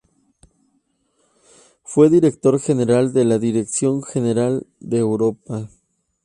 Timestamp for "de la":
3.13-3.37